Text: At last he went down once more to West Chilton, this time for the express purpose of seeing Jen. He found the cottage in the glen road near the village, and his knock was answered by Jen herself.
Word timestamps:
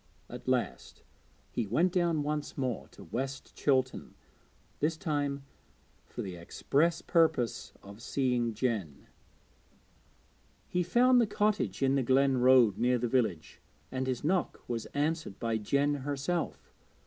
At 0.31 0.47
last 0.47 1.03
he 1.51 1.67
went 1.67 1.91
down 1.93 2.23
once 2.23 2.57
more 2.57 2.87
to 2.87 3.03
West 3.03 3.55
Chilton, 3.55 4.15
this 4.79 4.97
time 4.97 5.43
for 6.07 6.23
the 6.23 6.35
express 6.37 7.03
purpose 7.03 7.71
of 7.83 8.01
seeing 8.01 8.55
Jen. 8.55 9.05
He 10.67 10.81
found 10.81 11.21
the 11.21 11.27
cottage 11.27 11.83
in 11.83 11.93
the 11.93 12.01
glen 12.01 12.39
road 12.39 12.79
near 12.79 12.97
the 12.97 13.07
village, 13.07 13.61
and 13.91 14.07
his 14.07 14.23
knock 14.23 14.63
was 14.67 14.87
answered 14.87 15.37
by 15.37 15.57
Jen 15.59 15.93
herself. 15.93 16.73